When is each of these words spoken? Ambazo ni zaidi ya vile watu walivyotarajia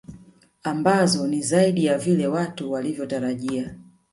Ambazo 0.63 1.27
ni 1.27 1.41
zaidi 1.41 1.85
ya 1.85 1.97
vile 1.97 2.27
watu 2.27 2.71
walivyotarajia 2.71 3.75